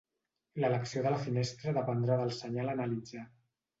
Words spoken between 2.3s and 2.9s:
senyal a